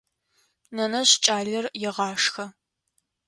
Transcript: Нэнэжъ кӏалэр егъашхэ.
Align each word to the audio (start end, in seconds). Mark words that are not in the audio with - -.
Нэнэжъ 0.75 1.13
кӏалэр 1.23 1.65
егъашхэ. 1.87 2.45